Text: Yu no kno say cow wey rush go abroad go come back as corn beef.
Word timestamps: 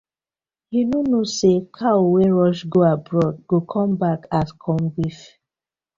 Yu 0.75 0.83
no 0.89 0.99
kno 1.05 1.19
say 1.37 1.57
cow 1.77 1.99
wey 2.13 2.29
rush 2.37 2.61
go 2.73 2.79
abroad 2.95 3.35
go 3.49 3.57
come 3.73 3.93
back 4.03 4.21
as 4.39 4.49
corn 4.63 4.83
beef. 4.95 5.19